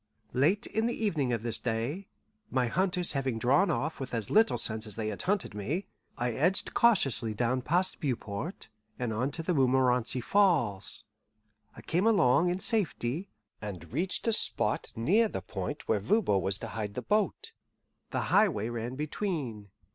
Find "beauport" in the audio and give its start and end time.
7.99-8.67